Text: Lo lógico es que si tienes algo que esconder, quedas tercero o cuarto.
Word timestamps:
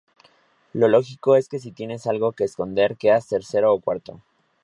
Lo 0.73 0.87
lógico 0.87 1.35
es 1.35 1.47
que 1.47 1.59
si 1.59 1.71
tienes 1.71 2.07
algo 2.07 2.31
que 2.31 2.43
esconder, 2.45 2.97
quedas 2.97 3.27
tercero 3.27 3.71
o 3.71 3.79
cuarto. 3.79 4.19